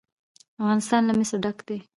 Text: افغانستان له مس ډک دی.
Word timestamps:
افغانستان 0.61 1.01
له 1.07 1.13
مس 1.19 1.31
ډک 1.43 1.57
دی. 1.67 1.77